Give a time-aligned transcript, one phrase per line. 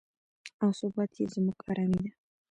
[0.61, 2.11] او ثبات یې زموږ ارامي ده.